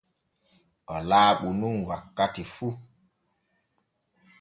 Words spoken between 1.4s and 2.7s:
nun wakkati fu.